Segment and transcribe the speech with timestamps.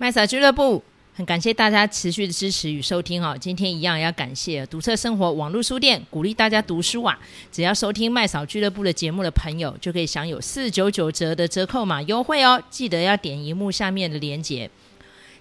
[0.00, 3.36] 麦嫂俱乐部，很感谢大家持续的支持与收听哦。
[3.38, 7.18] 今天一样要感谢读册生活网络书店，鼓励大家读书啊！
[7.52, 12.58] 只要收听麦嫂俱乐部的节目的朋友，就可以享有四九九折的折扣码优惠哦。
[12.70, 14.70] 记得要点荧幕下面的链接。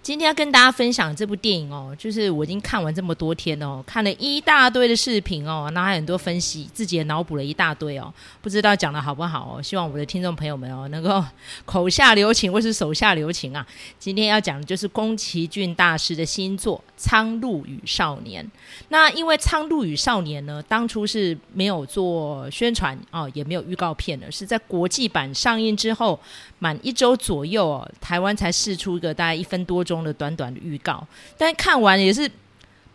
[0.02, 8.12] 今天要跟大家分享这部电影哦，就是我已经看完这么多天哦，看了一大堆的视频哦，那还有很多分析，自己也脑补了一大堆哦，
[8.42, 9.62] 不知道讲的好不好哦。
[9.62, 11.24] 希望我的听众朋友们哦，能够
[11.66, 13.66] 口下留情或是手下留情啊。
[14.00, 18.44] 今天要讲的就是宫崎骏大师的新作《苍鹭与少年》。
[18.88, 26.20] 那因为《苍鹭与少年》呢，当初是没有做宣传哦，也没有预告片的，是在国际版上映之后。
[26.62, 31.06] 满一周左右哦，台湾才试出一个大概一分多钟的短短的预告，
[31.38, 32.30] 但看完也是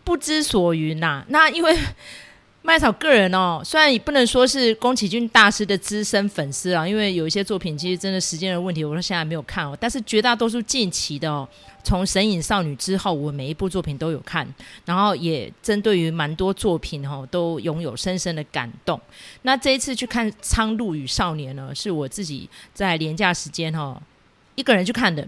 [0.03, 1.77] 不知所云呐、那因为
[2.67, 9.77] 麦草个人哦，虽然也不能说是宫崎骏大师的资深粉丝啊，因为有一些作品其实真的时间的问题，我到现在没有看哦。
[9.79, 11.47] 但是绝大多数近期的哦。
[11.83, 14.47] 从《神隐少女》之后，我每一部作品都有看，
[14.85, 18.99] 然后也针对于蛮多作品哦，都拥有深深的感动。
[19.43, 24.01] 那这一次去看《苍鹭与少年》呢，是我自己在连假时间哈
[24.55, 25.27] 一个人去看的。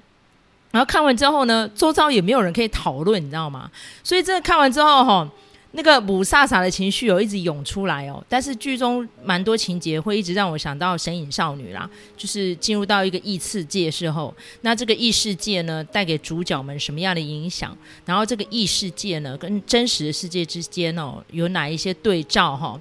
[0.72, 3.70] 然后看完之后呢，周遭也没有人可以讨论，你知道吗？
[4.04, 5.30] 所以这看完之后哈。
[5.74, 17.78] 那个母萨萨的情绪有一直涌出来哦，但是剧中蛮多情节会一直让我想到神隐少女啦，就是进入到一个异次界之后，那这个异世界呢带给主角们什么样的影响？
[18.06, 22.80] 然后这个异世界呢跟真实的世界之间哦有哪一些对照哈？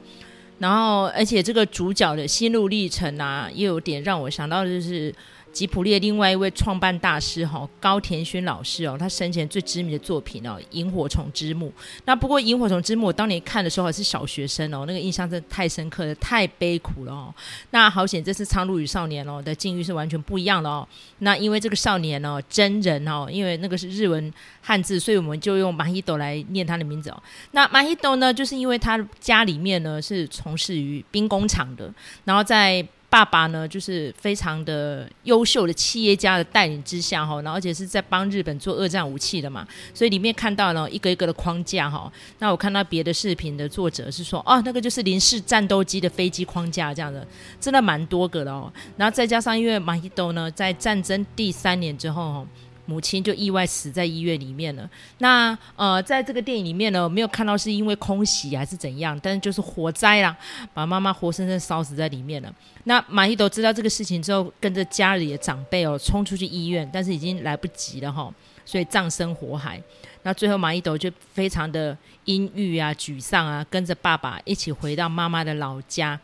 [0.59, 5.13] 然后而且这个主角的心路历程啊，也有点让我想到就是。
[5.57, 11.69] 吉卜力另外一位创办大师哈高田勋老师哦，他生前最知名的作品哦《萤火虫之墓》。
[12.05, 17.35] 那不过《萤火虫之墓》当年看的时候还是小学生哦，那个印象真的太深刻了，太悲苦了哦。
[17.71, 20.87] 那好险，这次《苍鹭与少年》哦的境遇是完全不一样的哦。
[21.21, 27.23] 那因为这个少年哦真人哦，因为那个是日文汉字，所以我们就用马希斗来念他的名字哦。
[27.53, 31.91] 那马希斗呢，就是因为他家里面呢是从事于兵工厂的，
[32.27, 32.87] 然后在。
[33.09, 42.13] 爸爸呢，就是非常的优秀的企业家的带领之下哈，然后而且是在帮日本做二战武器的嘛，所以里面看到了一个一个的框架哈。
[42.41, 47.27] 那我看到别的视频的作者是说，哦，那个就是零式战斗机的飞机框架这样的，
[47.61, 48.73] 真的蛮多个的哦。
[48.97, 52.47] 然后再加上因为马希斗呢，在战争第三年之后哈。
[52.87, 54.89] 母亲就意外死在医院里面了。
[55.19, 60.35] 那呃，在这个电影里面呢，我没有看到是因为空袭还是怎样，但是就是火灾啦，
[60.73, 62.53] 把妈妈活生生烧死在里面了。
[62.85, 68.33] 那马一斗知道这个事情之后，跟着家里的长辈哦，冲出去医院，但是已经来不及了哈，
[68.65, 69.83] 所以葬身火海。
[70.23, 76.19] 那最后马一斗就非常的阴郁啊、沮丧啊，跟着爸爸一起回到妈妈的老家。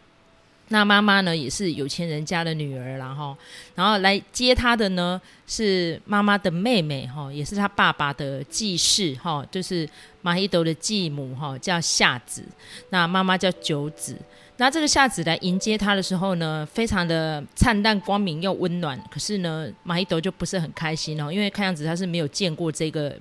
[0.73, 3.37] 那妈妈呢，也是有钱人家的女儿，然后，
[3.75, 9.87] 然后来接她的呢是妈妈的妹妹，哈，也是她爸爸的继室，哈，就是
[10.23, 12.43] 马希斗的继母，哈，叫夏子。
[12.89, 14.17] 那妈妈叫久子。
[14.57, 18.99] 那这个夏子来迎接她的时候呢，非常的灿烂光明又温暖。
[19.11, 23.15] 可是呢，马希斗就不是很开心哦，因为看样子他是没有见过这个。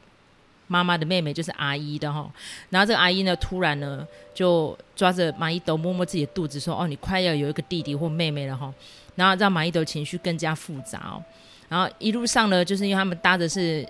[0.71, 2.31] 妈妈的妹妹就是阿姨的哈，
[2.69, 8.73] 然后这个阿姨呢，突然呢就抓着马希斗摸摸自己的肚子，说：“哦，你快要有一个弟弟或妹妹了哈。”
[9.15, 11.21] 然后让马希斗情绪更加复杂哦。
[11.67, 13.85] 然后一路上呢，就是因为他们搭的是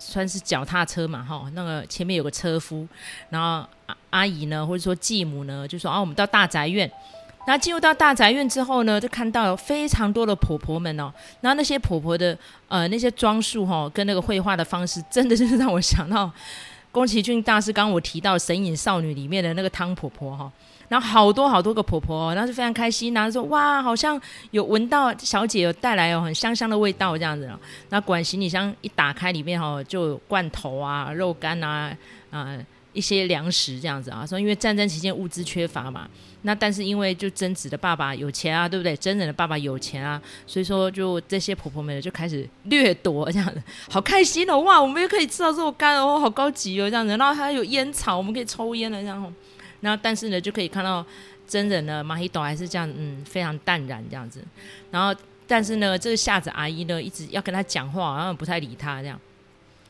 [0.00, 2.84] 算是脚踏车嘛哈，那个前面有个车夫，
[3.30, 6.90] 然后阿阿姨呢或者说继母呢就说：“啊，我们到大宅院。”
[7.46, 11.12] 然后进入到大宅院之后呢，就看到有非常多的婆婆们哦。
[11.40, 12.36] 然后那些婆婆的
[12.68, 16.30] 呃那些装束哈、跟那个绘画的方式，真的就是让我想到
[16.90, 20.50] 宫崎骏大师刚刚我提到《神隐少女》里面的那个汤婆婆哈、
[20.88, 24.18] 然后好多好多个婆婆、哦，然后就非常开心，然后说哇，好像
[24.52, 27.44] 有闻到小姐有带来哦很香香的味道这样子。
[27.90, 31.94] 然后果然行李箱一打开，里面哈、就有罐头啊、肉干啊
[32.30, 32.56] 啊。
[32.94, 36.08] 一些粮食这样子啊，说因为战争期间物资缺乏嘛，
[36.42, 38.96] 那但是因为就贞子的爸爸有钱啊，对不对？
[38.96, 44.60] 真人的爸爸有钱啊，所以说就这些婆婆们就开始掠夺这样子，好开心哦！
[44.60, 49.34] 哇，我们又可以吃到肉干哦，好高级哦这样子，然后还有烟草，我们可以抽烟了这样，
[49.80, 51.04] 然后但是呢就可以看到
[51.46, 54.40] 真人呢马希朵还是这样，嗯，非常淡然这样子，
[54.90, 55.12] 然后
[55.46, 59.20] 但是呢这个夏子阿姨呢一直要跟他讲话，然后不太理他这样。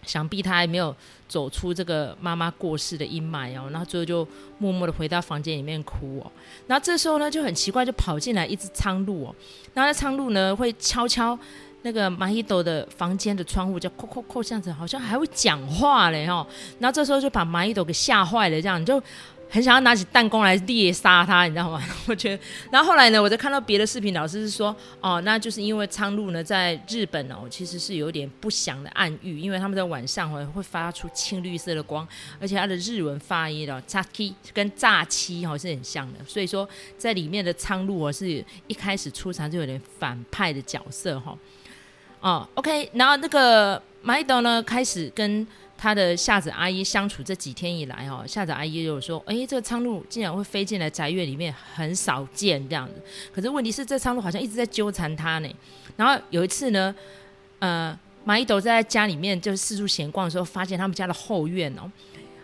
[0.06, 0.95] 想必他还没有
[1.29, 4.27] 走出这个妈妈过世的阴霾哦，然后最后就
[4.59, 6.31] 默默的回到房间里面哭哦。
[6.67, 9.35] 然后这时候呢就很奇怪，就跑进来一只苍鹭哦。
[9.73, 11.39] 然后那苍鹭呢会敲敲
[11.83, 16.47] 那个蚂蚁斗的房间的窗户，叫叩叩叩这样子，好像还会讲话嘞哈。
[16.79, 19.03] 然后这时候就把蚂蚁斗给吓坏了，这样就
[19.49, 21.81] 很想要拿起弹弓来猎杀他，你知道吗？
[22.08, 22.43] 我觉得，
[22.73, 32.06] 然后后来呢，我就看到别的视频，老师是说，哦，那就是因为苍鹭呢，在日本哦，其实是有点不祥的暗喻，因为他们在晚上会会发出青绿色的光，
[32.41, 36.69] 而且它的日文发音哦，zaki 跟炸漆哦是很像的，所以说
[36.99, 41.38] 在里面的苍鹭哦，是一开始出场就有点反派的角色哈。
[42.20, 45.46] 哦，OK，然后那个马伊斗呢，开始跟。
[45.76, 52.94] 他的夏子阿姨相处这几天以来，哦，夏子阿姨就说：“哎，这个苍鹭竟然会飞进来宅院里面，很少见这样子。
[53.35, 55.49] 可是问题是，这苍鹭好像一直在纠缠他呢。
[55.97, 56.94] 然后有一次呢，
[57.59, 61.91] 呃，马伊斗在家里面就是四处闲逛的时候，发现他们家的后院哦，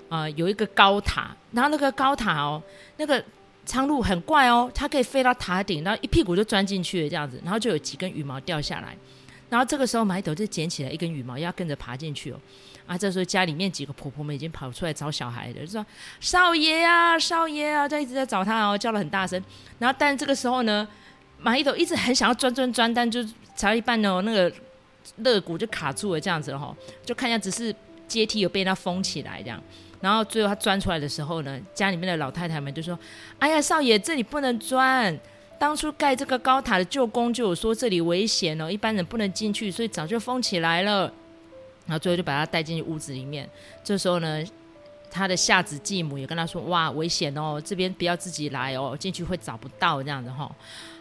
[0.09, 1.35] 啊、呃，有一个高塔。
[1.53, 2.63] 然后那个高塔哦，
[2.99, 3.25] 那个
[3.65, 8.95] 苍鹭很怪哦，它可以飞到塔顶，然后一屁股就钻进去了这样子，然后就有几根羽毛掉下来。
[9.49, 12.41] 然后这个时候，马伊斗就捡起来一根羽毛，要跟着爬进去哦。”
[12.91, 15.87] 啊，这时候家里面几个婆婆们已经跑出来找小孩了，就说
[16.19, 19.41] ：“少爷啊，少爷啊！”就一直在找他哦，叫了很大声。
[19.79, 20.85] 然后，但这个时候呢，
[21.39, 24.53] 马一斗一直很想要钻钻钻，但就才一半哦，那个
[25.19, 27.73] 肋骨就卡住了，这样子哈，就看一下只是
[28.09, 29.63] 阶梯有被他封起来这样。
[30.01, 32.99] 然后最后他钻出来的时候呢，家里面的老太太们就说
[33.39, 35.17] ：“哎呀，少爷，这里不能钻。
[35.61, 41.13] 当初盖这个高塔的舅公就有说这里危险哦，一般人不能进去，所以早就封起来了。”
[41.91, 43.49] 然后最后就把他带进去屋子里面。
[43.83, 44.45] 这时候呢，
[45.11, 50.49] 他的下子继母也跟他说：“哇，危险哦，这边不要自己来哦，进去会找不到这样子哈。”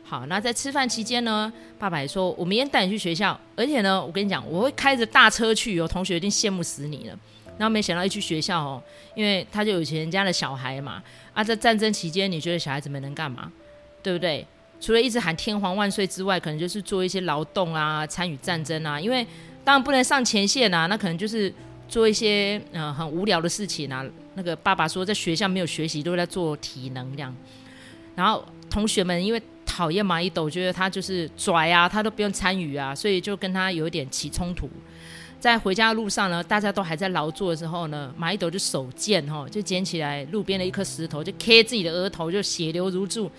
[0.03, 7.19] 好，那在吃饭期间呢，爸爸也说：“我明天带你去学校，而且呢，我跟你讲，我会开着大车去哦，同学一定羡慕死你了。”
[7.59, 8.81] 然后没想到一去学校哦，
[9.13, 11.03] 因为他就有钱人家的小孩嘛。
[11.31, 13.51] 啊，在战争期间，你觉得小孩子们能干嘛？
[14.01, 14.43] 对不对？
[14.81, 19.27] 除了一直喊天皇万岁之外，可能就是做一些劳动啊，参与战争啊，因为。
[19.63, 21.53] 当然不能上前线啊，那可能就是
[21.87, 24.03] 做一些呃很无聊的事情啊。
[24.35, 27.35] 那个爸爸说，在学校没有学习，都在做体能这样。
[28.15, 34.69] 然后同学们因为讨厌马伊斗，觉得他就是拽啊，他都不用参与啊，所以就跟他有一点起冲突。
[35.39, 43.29] 在回家的路上呢，大家都还在劳作的时候呢，马伊斗就手贱哈，就捡起来路边的一颗石头，就 K 自己的额头，就血流如注。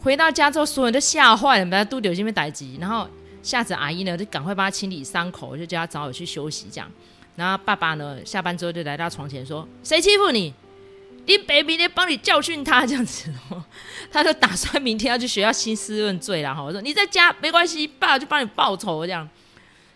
[0.00, 3.06] 回到家之后，所有人都吓坏了，把他肚子有些没逮急，然后。
[3.42, 6.90] 吓着阿姨呢，就赶快帮他清理伤口，就叫他早点去休息这样。
[7.34, 10.52] 然后爸爸呢，下班之后就来到床前说：“谁欺负你？
[11.24, 13.32] 你 baby 得帮你教训他这样子。”
[14.12, 16.62] 他就打算明天要去学校兴师问罪了哈。
[16.62, 19.28] 我说：“你在家没关系，爸爸就帮你报仇这样。”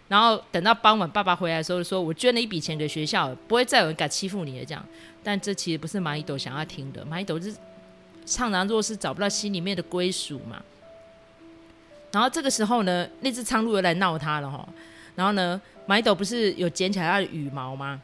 [0.09, 4.85] 然后等到傍晚爸爸回来的时候说：“我捐了一笔钱给学校，不会再有人敢欺负你了。”这样。
[5.23, 7.53] 但这其实不是马伊斗想要听的，马伊斗是
[8.25, 10.63] 怅然若失，找不到心里面的归属嘛。
[12.17, 14.67] 然后这个时候呢，那只苍鹭又来闹他了哈。
[15.15, 18.01] 然后呢，马伊斗不是有捡起来他的羽毛吗？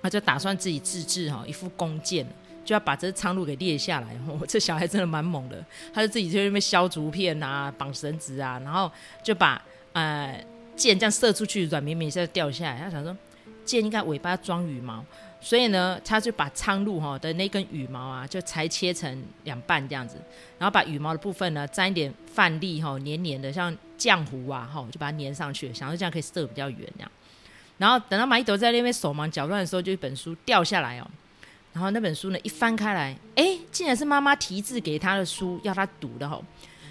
[0.00, 2.24] 他就打算自己自制哈一副弓箭，
[2.64, 4.16] 就要把这只苍鹭给猎下来。
[4.28, 8.88] 哦，这小孩真的蛮猛的，他就自己在那边削竹片啊，绑绳子啊，然后
[9.20, 9.60] 就把
[9.94, 10.40] 呃
[10.76, 12.78] 箭这样射出去，软绵绵一下就掉下来。
[12.78, 13.16] 他想说，
[13.64, 15.04] 箭应该尾巴装羽毛。
[15.42, 20.16] 所以呢，他就把苍鹭哈的那根羽毛啊，就裁切成两半这样子，
[20.58, 27.10] 然后把羽毛的部分呢沾一点饭粒哈，黏黏的像浆糊啊哈，就把它粘上去，想说这样可以射比较远这样。
[27.78, 31.10] 然后等到马伊斗在那边手忙脚乱的时候，就一本书掉下来哦。
[31.72, 36.38] 然后那本书呢一翻开来，哎，竟然是妈妈提字给他的书，要他读的哈。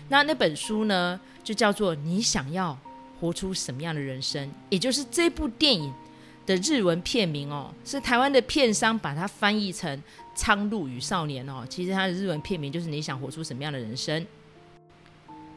[0.08, 2.76] 那那本书呢就叫做《你想要
[3.20, 5.94] 活出什么样的人生》，也就是这部电影。
[6.50, 9.96] 的日文片名哦，是台湾的片商把它翻译成
[10.34, 14.26] 《苍鹭与少年》哦，其实它的日文片名就是你想活出什么样的人生。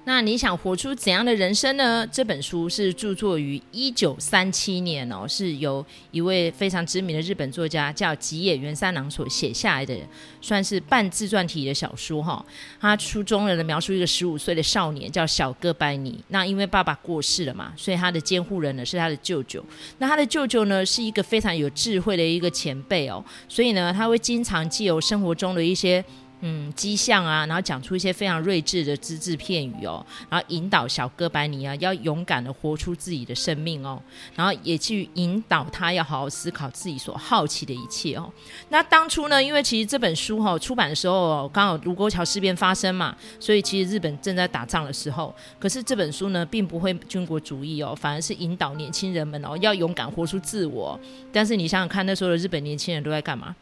[0.05, 2.05] 那你想活出怎样的人生呢？
[2.11, 9.97] 这本书是著作于一九三七年哦，是由一位非常知名的日本作家叫吉野源三郎所写下来的，
[10.41, 12.45] 算是半自传体的小说哈。
[12.81, 19.65] 他书中呢描述一个十五岁的少年叫小哥白尼，那因为爸爸过世了嘛，所以他的监护人呢是他的舅舅。
[19.99, 26.05] 那他的舅舅呢是一个非常有智慧的一个前辈哦，所以呢他会经常借由生活中的一些。
[26.45, 34.03] 嗯，迹象啊，然后讲出一些非常睿智的只字片语哦，然后引导小哥白尼啊，要勇敢的活出自己的生命哦，
[34.35, 38.29] 然后也去引导他要好好思考自己所好奇的一切哦。
[38.71, 50.99] 那当初呢，因为其实这本书哈、哦、出版的时候、哦，刚好卢沟桥事变发生嘛，所以其实日本正在打仗的时候，可是这本书呢，并不会军国主义哦，反而是引导年轻人们哦，要勇敢活出自我。
[51.33, 53.55] 但是你想想看，那时候的日本年轻人都在干嘛？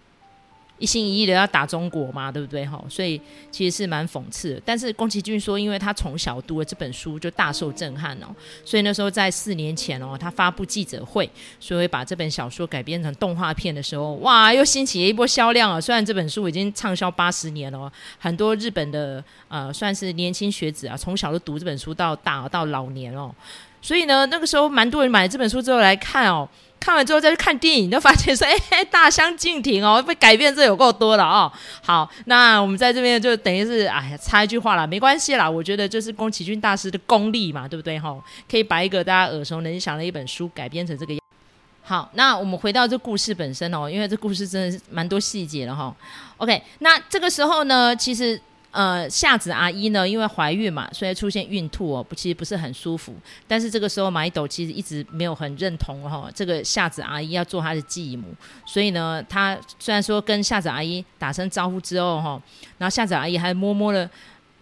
[0.81, 2.67] 一心一意的要打中国嘛，对不对？
[2.67, 3.21] 哈，所以
[3.53, 4.61] 其实是蛮讽刺。
[4.65, 8.35] 但是宫崎骏说，因为他从小读了这本书，就大受震撼哦，
[8.65, 15.81] 所以那时候在四年前哦，他发布记者会，所以把这本小说改编成动画片的时候，哇，又兴起了一波销量啊！
[15.81, 23.31] 虽然这本书已经畅销八十年了，很多日本的呃，算是年轻学子啊，从小都读这本书到大到老年哦，
[23.83, 26.49] 所以呢，那个时候蛮多人买了这本书之后来看哦。
[26.79, 31.53] 看完之后再去看电影，就发现说， 哎，大相径庭哦，被改变这有够多了哦。
[31.83, 35.49] 好，那我们在这边就等于是，哎呀，插一句话啦，没关系啦。
[35.49, 38.19] 我觉得就是宫崎骏大师的功力嘛，对不对哈？
[38.51, 41.21] 可以把一个大家耳熟能详的一本书改编成这个样。
[41.83, 45.95] 好，那我们回到这故事本身哦，因为这故事真的是蛮多细节的哈。
[46.39, 48.41] OK，那这个时候呢，其实。
[48.73, 53.12] 呃，夏子阿姨呢，因为怀孕嘛，所以出现孕吐哦，不，其实不是很舒服。
[53.49, 58.29] 但是这个时候，麻衣斗其实一直没有很认同哈、哦，这个夏子阿姨要做她的继母。
[58.65, 62.41] 所以呢，她虽然说跟夏子阿姨打声招呼之后哈、
[62.79, 64.09] 然后夏子阿姨还摸摸了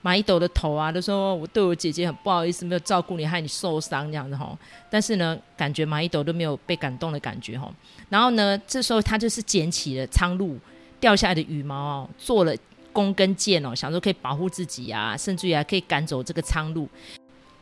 [0.00, 7.71] 麻衣斗的头啊，都说我对我姐姐很不好意思，没有照顾你，害你受伤这样子哈、但是呢，感觉麻衣斗都没有被感动的感觉哈、
[8.09, 10.59] 然后呢，这时候她就是捡起了苍鹭
[10.99, 12.57] 掉下来的羽毛哦，做了。
[12.99, 16.88] 弓跟箭哦，想说可以保护自己啊，甚至于还可以赶走这个苍鹭。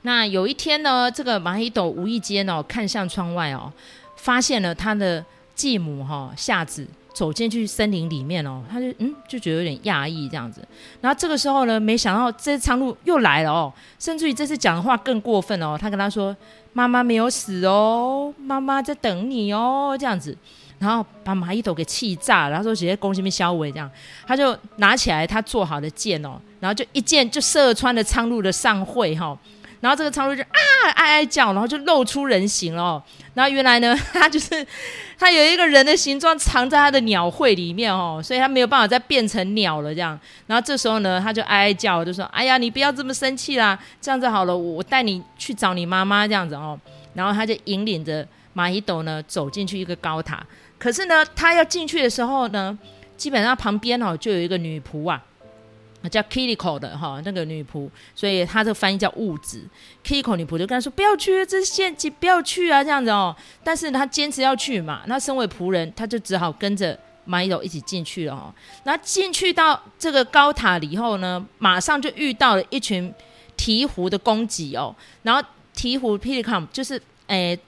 [0.00, 3.70] 那有一天呢，这个麻衣斗无意间哦，看向窗外哦，
[4.16, 5.22] 发现了他的
[5.54, 10.66] 继母哈、哦、夏子走进去森林里面哦，他就嗯就觉得有点讶异这样子。
[11.02, 16.34] 然后这个时候呢，没想到这苍鹭又来了哦，甚至于这次讲的话更过分哦，他跟他说
[16.72, 20.34] ：“妈妈没有死哦，妈妈在等你哦。”这样子。
[20.78, 23.90] 然后把麻衣斗给气炸，然后说直接攻击面销毁这样，
[24.26, 29.36] 他就拿起来他做好的箭哦，然后就一箭就射穿了苍鹭的上喙哈，
[29.80, 33.02] 然后这个苍鹭就啊哀哀叫，然后就露出人形了哦，
[33.32, 34.66] 然后原来呢， 他就是
[35.18, 46.78] 他有一个人的形状藏在他的鸟喙里面哦，所以他没有办法再变成鸟了这样，然后这时候呢，他就哀哀叫，就说哎呀你不要这么生气啦，这样子好了，我带你去找你妈妈这样子哦，
[47.14, 50.44] 然后他就引领着麻衣斗呢走进去一个高塔。
[50.86, 52.78] 可是呢，他要进去的时候呢，
[53.16, 55.20] 基本上旁边哦就有一个女仆啊，
[56.08, 59.64] 叫 Kiriko 的哈、那个女仆，所以他这个翻译叫物质。
[60.04, 63.34] Kiriko 女仆就跟他说：“不要去，这是陷阱，不要去啊！”这样子哦。
[63.64, 68.54] 但是他坚持要去嘛，那身为仆人，他就只好跟着麻衣斗一起进去了哦。
[68.84, 73.12] 那进去到这个高塔里后呢，马上就遇到了一群
[73.56, 74.94] 鹈鹕的攻击哦。
[75.24, 75.42] 然后
[75.74, 77.58] 鹈鹕 Pelican 就是诶。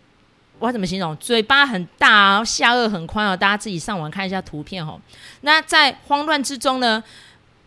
[0.59, 1.17] 我怎么形容？
[1.19, 3.37] 嘴巴很大，下颚很宽哦。
[3.37, 5.01] 大家自己上网看一下图片哦。
[5.43, 7.03] 那在慌乱之中呢，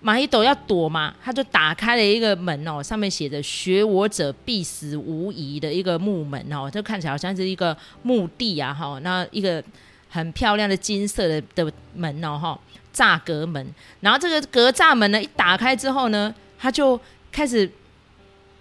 [0.01, 8.99] 麻衣斗要躲嘛，他就打开了一个门哦，上面写着“学我者必死无疑”的一个木门哦，就看起来好像是一个墓地啊哈。
[9.03, 9.63] 那一个
[10.09, 12.59] 很漂亮的金色的的门哦哈，
[12.93, 13.65] 栅格门。
[14.01, 16.99] 然后这个格栅门呢，一打开之后呢，他就
[17.31, 17.71] 开始。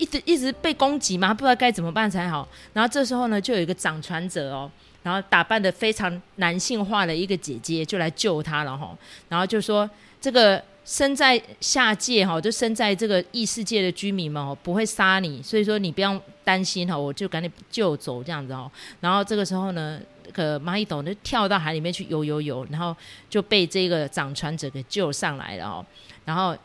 [0.01, 2.49] 一直一直被攻击嘛，不知道该怎么办才好。
[2.73, 4.71] 然后这时候呢，就有一个掌传者哦，
[5.03, 8.97] 然后打扮的非常男性化的一个姐姐就来救他了哈。
[9.29, 9.89] 然后就说
[10.19, 18.71] 这个身在下界哈，就身在这个异世界的居民们哦，不会杀你，所以说你不用担心哈，我就赶紧救走这样子哦。
[19.01, 20.01] 然后这个时候呢，
[20.33, 22.97] 个蚂蚁斗就跳到海里面去游游游，然后
[23.29, 25.85] 就被这个掌传者给救上来了哦。
[26.25, 26.57] 然后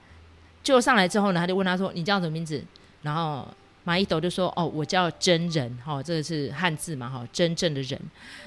[0.64, 2.64] 救上来之后呢，他就问他说：“你叫什么名字？”
[3.06, 3.48] 然后
[3.84, 8.02] 马一斗就说：“哦，我叫真人，哈、哦，这个是汉字嘛，哈、哦，真正的人。”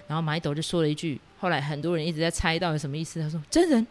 [0.09, 3.21] 然后马一斗就说了一句，后来很多人一直在猜到底什么意思。
[3.21, 3.87] 他说：“真人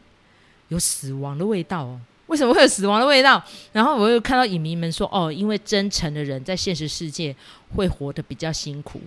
[0.68, 7.34] 有死亡的味道哦，为什么会有死亡的味道？”然后我又看到影迷们说：“哦，因为真诚的人在现实世界
[7.78, 9.00] 会活得比较辛苦。”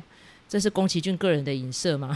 [0.48, 2.08] 这是宫崎骏个人的影射吗？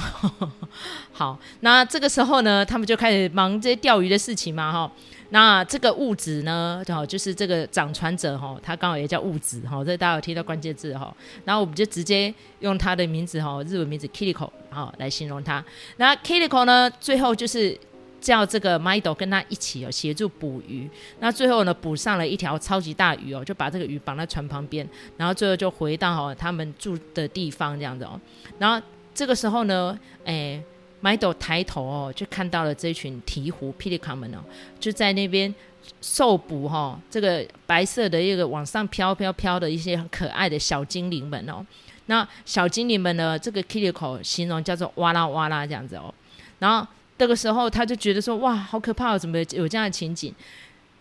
[1.12, 4.90] 好，那这个时候呢，他们就开始忙这些钓鱼的事情嘛，哈。
[5.34, 11.12] 那这个物子呢，哦，就是这个掌传者哈，他刚好也叫物子哈，这大家有听到关键字哈。
[11.44, 15.64] 然后我们就直接用他的名字哈，日文名字 Kiriko 好来形容他。
[15.96, 17.76] 那 Kiriko 呢，最后就是
[18.20, 20.88] 叫这个 Mido 跟他一起哦协助捕鱼。
[21.18, 28.20] 那最后呢，捕上了一条超级大鱼哦，就把这个鱼绑在船旁边，然后最后就回到哈他们住的地方这样子哦。
[28.60, 28.80] 然后
[29.12, 30.62] 这个时候呢，哎。
[31.04, 34.38] 麦斗抬头哦，就看到了这群鹈鹕霹雳卡们哦，
[34.80, 35.54] 就在那边
[36.00, 36.98] 受捕哈、哦。
[37.10, 41.62] 这个白色的一个往上飘飘飘的一些很可爱的小精灵们哦。
[42.06, 46.14] 那小精灵们呢，这个鹈鹕口形容叫做哇啦哇啦这样子哦。
[46.58, 50.34] 然后这个时候他就觉得说哇，好可怕，哦怎么有这样的情景？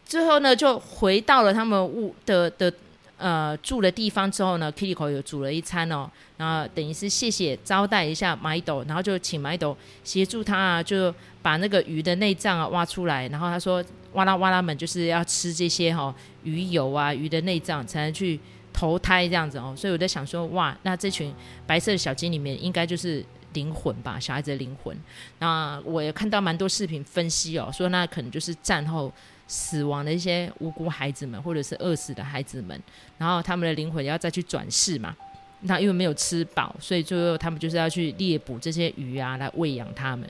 [0.03, 2.69] 最后呢，就回到了他们屋的的
[3.23, 18.37] 呃住的地方之后呢，Kiriko 有煮了一餐哦，然后等于是谢谢招待一下 m i d o，然后就请 m i d o 协助他啊，就把那个鱼的内脏啊挖出来，然后他说哇啦哇啦们就是要吃这些哈、哦、鱼油啊鱼的内脏才能去
[18.73, 21.33] 投胎这样子哦，所以我在想说哇，那这群
[21.65, 23.25] 白色的小精里面应该就是。
[23.53, 24.97] 灵魂吧，小孩子的灵魂。
[25.37, 29.13] 那我也看到蛮多视频分析哦，说那可能就是战后
[29.55, 32.81] 死亡的一些无辜孩子们，或者是饿死的孩子们，
[33.19, 35.15] 然后他们的灵魂要再去转世嘛。
[35.61, 40.27] 那因为没有吃饱，所以最后他们就是要去猎捕这些鱼啊，来喂养他们。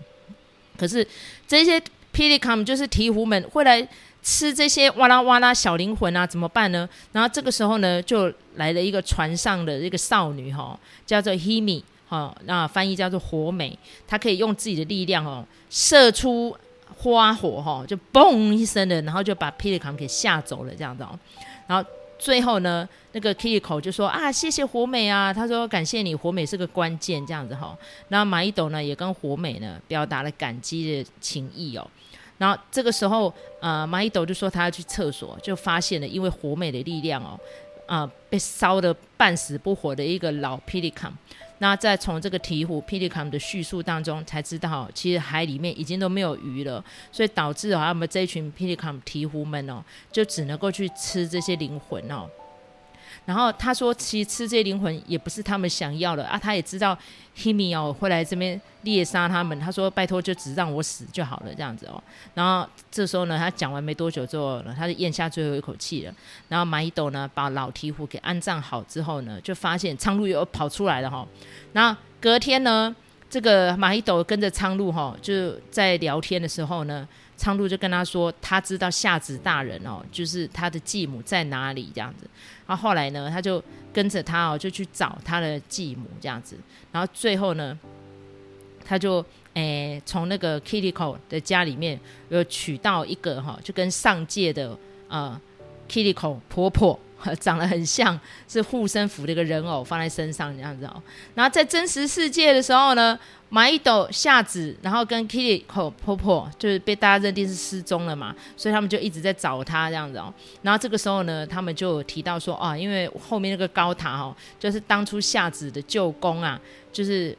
[0.78, 1.08] 可是
[1.48, 1.80] 这些
[2.14, 3.88] 霹雳卡姆就是鹈鹕们会来
[4.22, 6.88] 吃这些哇啦哇啦小灵魂啊，怎么办呢？
[7.14, 11.82] 然后这个时候呢，就来了一个船上的一个少女哈、叫做 Himi。
[12.10, 13.76] 哦，那翻译叫做火美，
[14.06, 16.56] 她可以用自己的力量哦，射出
[16.98, 21.18] 花火哈、就嘣一声的，然后就把霹雳卡姆给吓走了这样子哦。
[21.68, 31.86] 然后最后呢，那个 Kiko 就说啊，谢谢火美啊，他说感谢你，火美是个关键这样子哈、然后马伊斗呢也跟火美呢表达了感激的情谊哦。
[32.40, 33.32] 然后这个时候，
[33.62, 37.40] 呃，马伊斗就说他要去厕所，就发现了因为火美的力量哦，
[37.86, 41.12] 啊、被烧得半死不活的一个老霹雳卡。
[41.60, 52.30] 那再从这个鹈鹕霹雳卡的叙述当中才知道，其实海里面已经都没有鱼了，所以导致啊，我们这一群霹雳卡姆鵜鹕们哦，就只能够去吃这些灵魂哦。
[53.26, 56.38] 然后他说，其实吃这些灵魂也不是他们想要的啊。
[56.38, 56.98] 他也知道
[57.38, 59.58] Himi 哦会来这边猎杀他们。
[59.60, 62.04] 他说：“拜托，就只让我死就好了，这样子哦。”
[62.36, 66.14] 然后这时候呢，他讲完没多久之后呢，他就咽下最后一口气了。
[66.50, 71.26] 然后马伊斗呢，把老鵜鹕给安葬好之后呢，就发现苍鹭又跑出来了哈。
[71.72, 72.94] 然后隔天呢，
[73.30, 77.08] 这个马伊斗跟着苍鹭哈，就在聊天的时候呢。
[77.38, 82.28] 昌路就跟他说，他知道夏子大人哦，就是他的继母在哪里这样子。
[82.66, 86.58] 然后后来呢，他就跟着他哦，就去找他的继母这样子。
[86.92, 87.78] 然后最后呢，
[88.86, 92.00] 他就诶从那个 Kitiko 的家里面
[92.30, 95.40] 有娶到一个哈，就跟上界的呃
[95.90, 97.00] Kitiko 婆婆。
[97.40, 101.02] 长得很像是护身符的一个人偶放在身上这样子哦，
[101.36, 103.18] 然后在真实世界的时候呢，
[103.50, 110.34] 马伊斗夏子，然后跟 Kiriko 婆婆就是被大家认定是失踪了嘛，所以他们就一直在找他这样子哦。
[110.62, 116.60] 然后这个时候呢，他们就提到说啊，因为后面那个高塔哦，就是当初夏子的舅公啊，
[116.92, 117.38] 就是。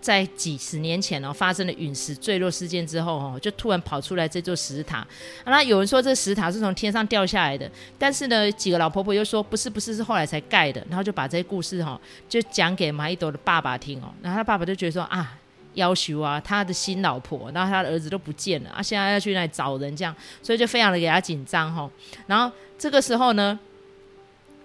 [0.00, 5.06] 在几十年前哦，发生了陨石坠落事件之后哦，就突然跑出来这座石塔。
[5.44, 10.84] 那有人说这石塔是从天上掉下来的，但是呢，几个老婆婆又说不是，不是，是后来才盖的。
[10.88, 14.12] 然后就把这些故事哈，就讲给马伊斗的爸爸听哦。
[14.22, 15.38] 然后他爸爸就觉得说啊，
[15.74, 21.90] 要求啊，他的新老婆，然后他的儿子都不见了啊，现在要去那里找人，这样，所以就非常的给他紧张哈。
[22.26, 23.58] 然后这个时候呢，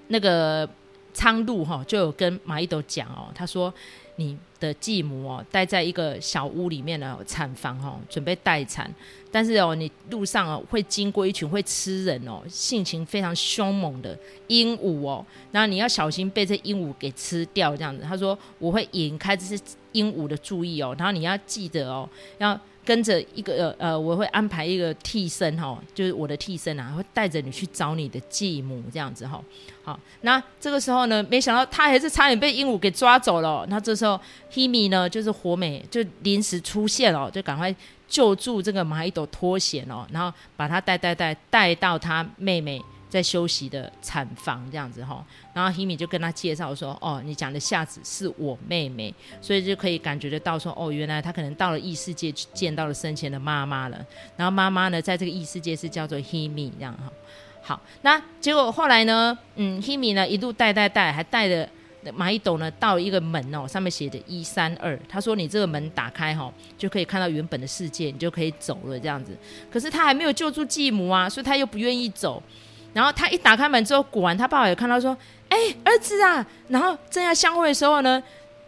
[0.07, 0.69] 那个
[1.13, 3.73] 苍鹭哈就有跟马伊斗讲哦，他说。
[4.17, 8.89] 你的继母哦，待在一个小屋里面的产房哦，准备待产。
[9.31, 18.03] 但是哦，你路上哦会经过一群会吃人哦，性情非常凶猛的鹦鹉哦，然后你要小心被这鹦鹉给吃掉这样子。
[18.03, 22.59] 他说我会引开这些鹦鹉的注意哦，然后你要记得哦，要。
[22.85, 29.43] 跟着一个呃呃，我会安排一个替身哈，就是我的替身啊，会带着你去找你的继母这样子哈。
[29.83, 33.65] 好，那这个时候呢，没想到他还是差点被鹦鹉给抓走了。
[33.69, 34.19] 那这时候
[34.53, 37.75] Himi 呢，就是火美就临时出现了，就赶快
[38.07, 42.81] 救助这个马伊斗脱险哦，然后把他带带带带到他妹妹。
[43.15, 54.05] 在休息的产房这样子哈，然后 Himi 就跟他介绍说：“哦，你讲的夏子是我妹妹，所以就可以感觉得到说，哦，原来他可能到了异世界去见到了生前的妈妈了。
[54.35, 57.09] 然后妈妈呢，在这个异世界是叫做 Himi 这样哈。
[57.61, 61.69] 好，那结果后来呢，嗯，Himi 呢一路带带带，还带着
[62.13, 64.99] 马一斗呢到一个门哦，上面写着一三二。
[65.07, 69.31] 他说你这个门打开哈，就可以看到原本的世界，你就可以走了这样子。
[69.71, 72.43] 可是他还没有救助继母啊，所以他又不愿意走。”
[72.95, 75.15] 然后他一打开门之后，果然他爸爸也看到说
[75.49, 78.23] ：“哎，儿子啊！”然后正要相会的时候呢，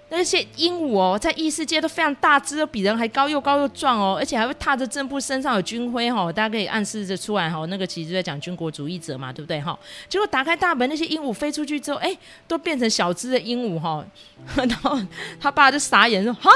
[0.10, 9.80] 那些鹦鹉哦，在异世界都非常大只，比人还高，又高又壮哦，而且还会踏着正步，身上有军徽哈、哦，大家可以暗示着出来哈、哦，那个其实就在讲军国主义者嘛，对不对哈、哦？
[10.10, 12.14] 结果打开大门，那些鹦鹉飞出去之后，哎，
[12.50, 14.06] 都变成小只的鹦鹉哈、
[14.58, 15.00] 然后
[15.40, 16.52] 他爸就傻眼说：“哈！”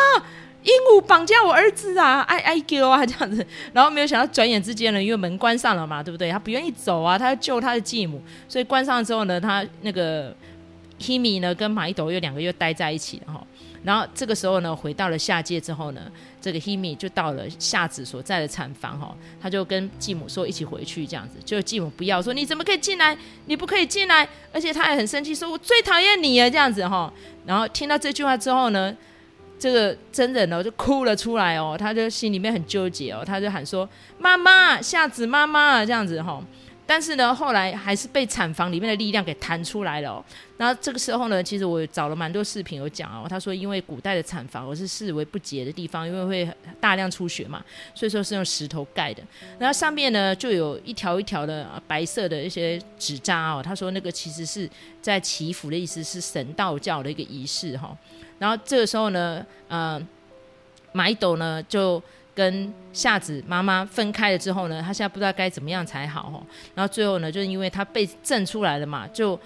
[0.63, 6.31] 鹦鹉绑架我儿子啊，爱爱狗啊 这样子，然后没有想到转眼之间呢，因为门关上了嘛，对不对？
[6.31, 10.35] 他不愿意走啊，他要救他的继母，所以关上之后呢，他那个
[10.99, 13.45] Himi 呢跟马伊斗又两个又待在一起了哈。
[13.83, 16.01] 然后这个时候呢，回到了下界之后呢，
[16.39, 27.11] 这个 Himi 就到了夏子所在的产房哈，他就跟继母说一起回去这样子，就继母不要说你怎么可以进来，你不可以进来，而且他还很生气说，我最讨厌你啊这样子哈。
[27.47, 28.95] 然后听到这句话之后呢，
[29.61, 36.43] 这个真人呢就哭了出来哦，他就心里面很纠结哦，他就喊说妈妈，夏子妈妈这样子哈。
[36.87, 40.25] 但是呢，后来还是被产房里面的力量给弹出来了哦。
[40.57, 43.27] 那这个时候呢，其实我找了蛮多视频有讲哦。
[43.29, 49.21] 他说，因为古代的产房我是视为不洁的地方，因为会大量出血嘛，所以说是用石头盖的。
[49.59, 53.61] 然后上面呢就有一条一条的白色的一些纸扎哦。
[53.63, 54.67] 他说那个其实是
[55.01, 57.95] 在祈福的意思，是神道教的一个仪式哈。
[58.41, 60.01] 然后这个时候呢，呃，
[60.91, 62.01] 马伊斗呢就。
[62.33, 66.39] 跟夏子妈妈分开了之后呢，他现在不知道该怎么样才好哦。
[66.73, 69.37] 然后最后呢，就是因为他被震出来了嘛，就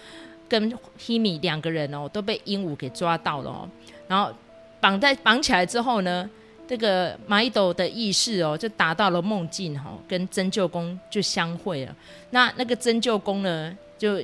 [0.47, 3.67] 跟 Himi 两个人哦都被鹦鹉给抓到了哦。
[4.07, 4.31] 然后
[4.79, 6.29] 绑在绑起来之后呢，
[6.67, 11.95] 这个马伊斗的意识哦就达到了梦境哈，跟真旧宫就相会了。
[12.29, 14.21] 那那个真旧宫呢，就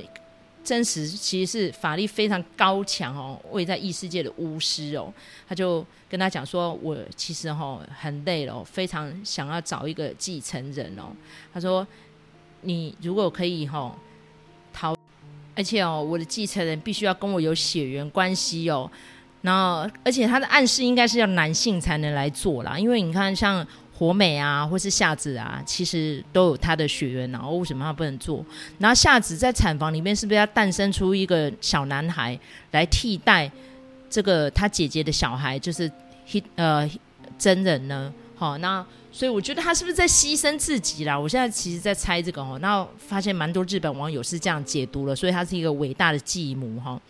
[0.64, 5.12] 真实其实是法力非常高强哦，位在异世界的巫师哦，
[5.48, 5.84] 他就。
[6.12, 11.04] 跟他讲说，我其实哈很累了，非常想要找一个继承人哦。
[11.54, 11.86] 他说，
[12.60, 13.96] 你如果可以哈
[14.74, 14.94] 逃，
[15.56, 18.90] 而且哦，我的继承人必须要跟我有血缘关系哦。
[19.40, 23.66] 然后，而且他的暗示应该是要男性才能来做啦，因为你看像
[24.02, 28.44] 火美啊，或是夏子啊，其实都有他的血缘，然后为什么他不能做？
[28.78, 32.36] 然后夏子在产房里面是不是要诞生出一个小男孩
[32.72, 33.48] 来替代？
[34.10, 35.88] 这个他姐姐的小孩就是
[36.56, 36.90] 呃
[37.38, 41.16] 真人呢，好，那所以我觉得他是不是在牺牲自己啦？
[41.16, 47.00] 我现在其实在猜这个哦，那发现蛮多日本网友是这样解读了，所以他是一个伟大的继母哈。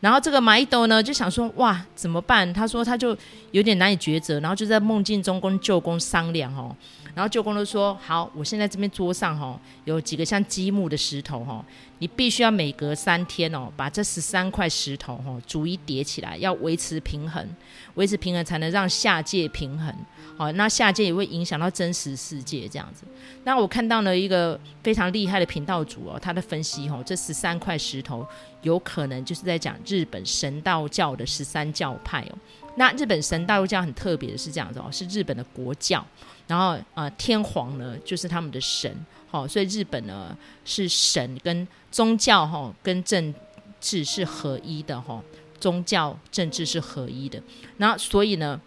[0.00, 2.52] 然后这个马伊斗呢就想说哇怎么办？
[2.52, 3.16] 他说他就
[3.52, 6.74] 有点难以抉择，然后就在梦境中跟舅公商量哦。
[7.14, 11.64] 然后舅公就说：“好，我现在这边桌上哈有几个像积木的石头哈，
[12.00, 17.48] 你必须要每隔三天哦，把这十三块石头哈逐一叠起来，要维持平衡，
[17.94, 19.94] 维持平衡才能让下界平衡。
[20.36, 23.04] 好，那下界也会影响到真实世界这样子。
[23.44, 28.26] 那我看到了一个非常厉害的频道主哦，他的分析哈，这十三块石头
[28.64, 32.38] 有可能就是在讲日本神道教的十三教派哦。
[32.76, 36.04] 那日本神道教很特别的是这样子哦，是日本的国教。”
[36.48, 38.92] 然后、呃，天皇呢就是他们的神，
[39.30, 43.32] 好、所以日本呢是神跟宗教哈、跟政
[43.80, 45.22] 治是合一的哈、
[45.60, 47.40] 宗教政治是合一的。
[47.78, 48.60] 然后所以呢，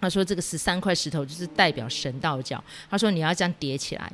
[0.00, 4.12] 他说这个十三块石头就是代表神道教，他说你要这样叠起来。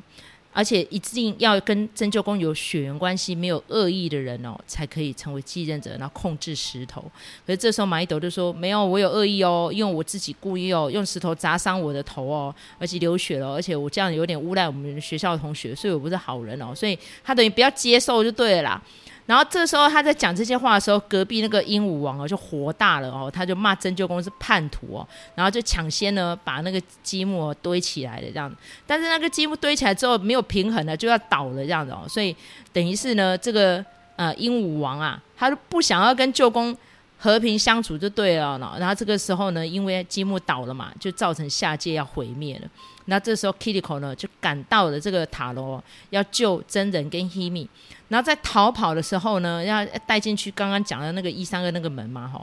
[0.53, 7.03] 而且一定要跟真旧宫有血缘关系、没有恶意的人哦，才可以成为继任者，然后控制石头。
[7.47, 18.83] 可是这时候马伊斗就说：“没有，我有恶意哦，因为我自己故意哦，用石头砸伤我的头哦，而且流血了，而且我这样有点诬赖我们学校的同学，所以我不是好人哦，所以他等于不要接受就对了啦。”
[19.31, 28.53] 然后这时候他在讲这些话的时候，隔壁那个鹦鹉王哦就火大了哦，他就骂针灸公是叛徒哦，然后就抢先呢把那个积木堆起来了这样，
[28.89, 32.35] 但是那个积木堆起来之后没有平衡了，就要倒了这样子哦，所以
[32.73, 33.85] 等于是呢这个
[34.17, 36.77] 呃鹦鹉王啊，他就不想要跟舅公
[37.23, 42.69] 和平相处就对了，然后这个时候呢，因为积木倒了嘛，就造成下界要毁灭了。
[43.05, 47.69] 那这时候 Kitiko 呢就赶到了这个塔楼，要救真人跟 Himi。
[48.09, 52.43] 然后在逃跑的时候呢，要带进去刚刚讲的那个一三二那个门嘛，哈。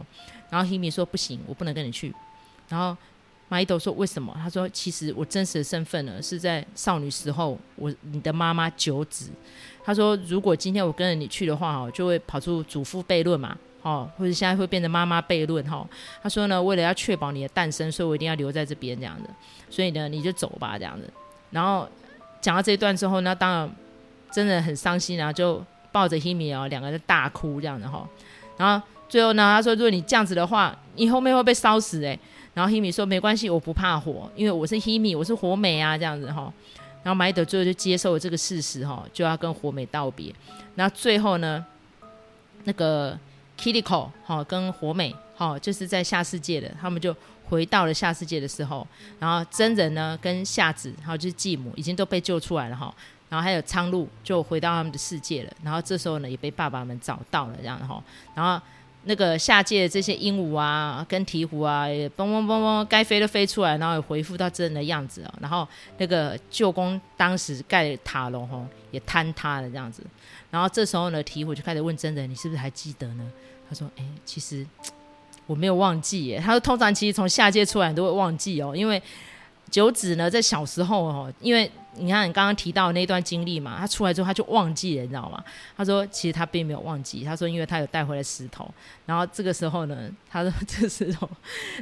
[0.51, 2.13] 然后 Himi 说不行，我不能跟你去。
[2.69, 2.95] 然后
[3.49, 4.31] 马伊斗说为什么？
[4.35, 9.31] 他说其实我真实的身份呢是在少女时候，我你的妈妈九子。
[9.83, 13.57] 他说如果今天我跟着你去的话，哈，就会跑出祖父悖论嘛。
[13.87, 15.87] 哦，或者现在会变成妈妈悖论哈。
[16.21, 19.29] 他说呢，为了要确保你的诞生，所以我一定要留在这边这样子。
[19.69, 21.09] 所以呢，你就走吧这样子。
[21.51, 21.87] 然后
[22.41, 23.71] 讲到这一段之后，那当然
[24.29, 28.05] 真的很伤心，然后就抱着 Himi 哦，两个人大哭这样子哈。
[28.57, 32.19] 然后最后呢，他说，如果你这样子的话，你后面会被烧死哎。
[32.53, 36.51] 然后 Himi 说没关系，我不怕火，因为我是 Himi，我是火美啊这样子哈。
[37.03, 40.35] 然后马伊斗最后就接受了这个事实哈，就要跟火美道别。
[40.75, 41.65] 那最后呢，
[42.65, 43.17] 那个。
[43.57, 47.15] Kiriko 哈跟火美哈就是在下世界的，他们就
[47.49, 48.85] 回到了下世界的时候，
[49.19, 52.93] 然后真人呢跟夏子还有就是继母已经都被救出来了哈，
[53.29, 58.03] 然后还有苍鹭就回到他们的世界了，然后这时候呢也被爸爸们找到了这样哈，
[58.35, 58.61] 然后
[59.03, 65.65] 那个下界的这些鹦鹉啊跟鹈鹕啊也嘣嘣嘣嘣该飞都飞出来，然后也恢复到真人的样子哦，然后
[65.97, 70.03] 那个旧宫当时盖塔楼哈也坍塌了这样子，
[70.49, 73.31] 然后这时候呢提我就开始问真人，你是不是还记得呢？
[73.69, 74.65] 他说：“哎、其实
[75.45, 76.39] 我没有忘记耶。
[76.39, 79.01] 他说通常其实从下界出来都会忘记哦，因为
[79.69, 85.43] 九子呢在小时候哦，因为你看你刚刚提到那段经历嘛，他出来之后他就忘记了，你知道吗？
[85.75, 88.73] 他说其实他并没有忘记，他说因为他有带回来石头，
[89.05, 91.29] 然后这个时候呢，他说 这石头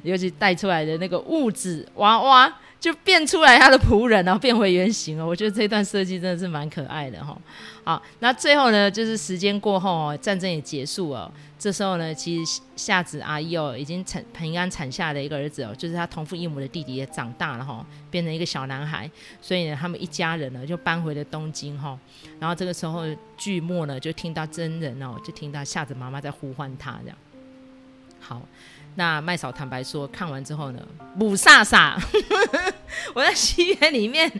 [0.01, 2.51] 尤其带出来的那个物质娃娃。
[2.85, 5.25] 就变出来他的仆人，然后变回原形了。
[5.25, 7.35] 我觉得这段设计真的是蛮可爱的哈。
[7.83, 11.33] 好，那最后呢，就是时间过后哦，战争也结束了。
[11.57, 19.09] 这时候呢，其实夏子阿姨哦，已经产平安产下的一个儿子哦，就是他同父异母的弟弟也长大了哈，变成一个小男孩。
[19.41, 21.97] 所以呢，他们一家人呢就搬回了东京哈。
[22.39, 23.03] 然后这个时候
[23.35, 27.17] 剧末呢，就听到真人哦，就听到夏子妈妈在呼唤他这样。
[28.19, 28.43] 好。
[28.97, 30.79] 那麦嫂坦白说，看完之后呢，
[31.15, 32.01] 母煞煞，
[33.13, 34.31] 我在戏院里面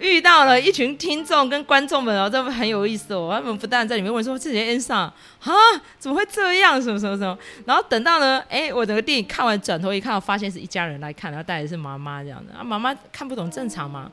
[0.00, 3.30] 遇到了一群听众跟观众们哦，这很有意思哦。
[3.32, 5.02] 他们不但在里面问说：“自己恩上
[5.40, 5.52] 啊，
[6.00, 6.82] 怎么会这样？
[6.82, 12.64] 什么什么什么？”然后等到呢，哎，我整个电影看完，转头一看，我发现是一家人来看，然后带的是妈妈这样的啊。
[12.64, 14.10] 妈妈看不懂正常吗？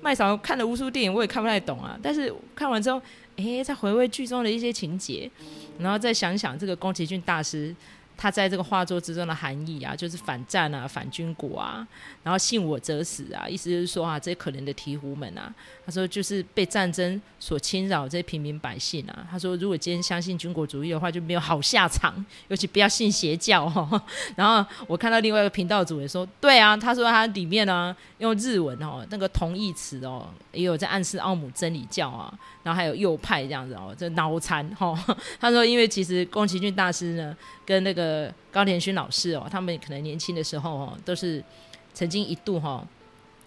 [0.00, 1.96] 麦嫂看了无数电影，我也看不太懂啊。
[2.02, 3.00] 但是看完之后，
[3.36, 5.30] 哎，再回味剧中的一些情节，
[5.78, 7.72] 然后再想想这个宫崎骏大师。
[8.20, 11.86] 他在这个画作之中的含义啊，就是反战啊，反军国啊，
[12.24, 15.54] 然后信我者死啊，意思就是说啊，这些可怜的鹈鹕们啊，
[15.86, 22.12] 他说就是被战争所侵扰这些平民百姓啊，他说如果今天相信军国主义的话，就没有好下场，
[22.48, 24.02] 尤其不要信邪教哦。
[24.34, 34.92] 然后我看到另外一个频道主也说，对啊，他说他里面呢用日文哦，那个同义词哦，也有在暗示奥姆真理教啊，然后还有右派这样子哦，这脑残哈。
[35.38, 37.36] 他说因为其实宫崎骏大师呢。
[37.68, 41.44] 跟那个高田勋老师哦，他们可能年轻的时候哦，都是
[41.92, 42.82] 曾经一度哈，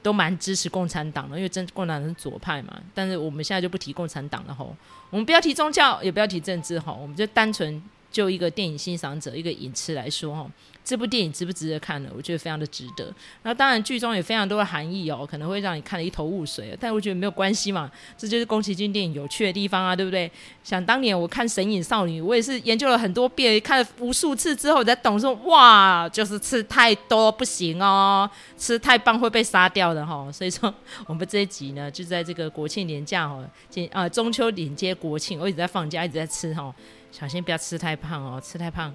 [0.04, 2.80] 都蛮支持共产党的，因为真共产党是左派嘛。
[2.94, 4.64] 但是我们现在就不提共产党了哈，
[5.10, 10.50] 我们不要提宗教，也不要提政治哈，我们就单纯就一个电影欣赏者、一个影痴来说哈。
[10.84, 12.10] 这部电影值不值得看呢？
[12.16, 13.14] 我觉得非常的值得。
[13.44, 16.76] 那当然，剧中有非常多的含义哦，可能会让你看得一头雾水。
[16.80, 20.30] 但我觉得没有关系嘛，这就是宫崎骏电影有趣的地方啊，对不对？
[20.64, 30.74] 想当年我看《神隐少女》，我也是研究了很多遍，看了无数次之后才懂说，哇，就是吃太多不行哦，吃太棒会被杀掉的哈、所以说，
[31.06, 36.76] 我们这一集呢，就在这个国庆连假哦，今啊中秋连接国庆，我一直在放假，一直在吃哈、哦，
[37.12, 38.94] 小心不要吃太胖哦，吃太胖。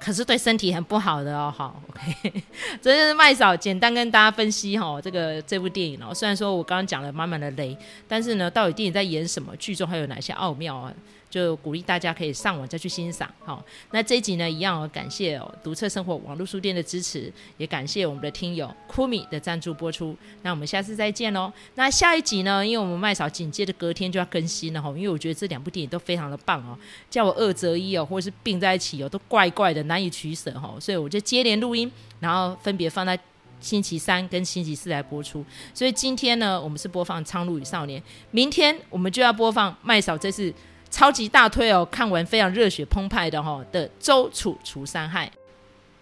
[0.00, 2.42] 可是对身体很不好的哦，好，OK，
[2.80, 7.76] 这是麦嫂简单跟大家分析哈、哦，这个这部电影哦，虽然说我刚刚讲了满满的雷，
[8.06, 10.94] 但是呢，到底电影在演什么，剧中还有哪些奥妙啊？
[11.38, 13.32] 就鼓励大家可以上网再去欣赏。
[13.44, 20.16] 好，那这一集呢，一样哦，感谢哦独特生活网络书店的支持，也感谢我们的听友 Kumi 的赞助播出。
[20.42, 21.52] 那我们下次再见喽。
[21.76, 26.76] 那下一集呢，因为我们麦嫂紧接着隔天就要更新了哈，因为我觉得这两部电影都非常的棒哦，
[27.08, 33.16] 叫我二择一哦，或者是并在一起哦，都怪怪的，难以取舍哈，所以我就接连录音，然后分别放在
[33.60, 35.44] 星期三跟星期四来播出。
[35.72, 38.00] 所以今天呢，我们是播放《苍鹭与少年》，
[38.32, 40.52] 明天我们就要播放麦嫂这次。
[40.90, 41.84] 超级大推哦！
[41.90, 45.26] 看完非常热血澎湃的哈的《周楚除三害》。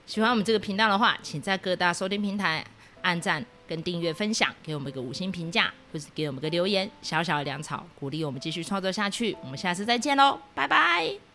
[0.06, 2.64] 喜欢我们这个频道的话，请在各大收听平台
[3.02, 9.36] 按赞跟订阅、分享，给我们一个五星评价，或是给我们个留言，小小的粮草，鼓励我们继续创作下去。
[9.42, 11.25] 我们下次再见喽，拜拜。